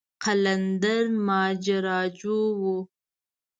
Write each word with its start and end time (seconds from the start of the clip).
قلندر 0.23 1.03
ماجراجو 1.27 2.39
و. 2.59 2.61